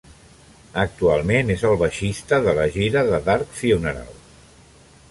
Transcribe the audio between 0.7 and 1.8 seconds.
Actualment és el